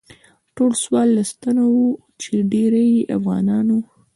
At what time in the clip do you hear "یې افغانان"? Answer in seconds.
2.95-3.65